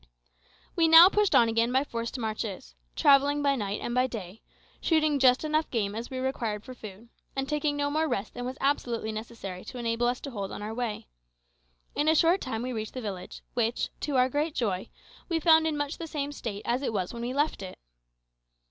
[0.75, 4.41] We now pushed on again by forced marches, travelling by night and by day,
[4.81, 8.43] shooting just enough game as we required for food, and taking no more rest than
[8.43, 11.05] was absolutely necessary to enable us to hold on our way.
[11.93, 14.89] In a short time we reached the village, which, to our great joy,
[15.29, 17.77] we found in much the same state as it was when we left it.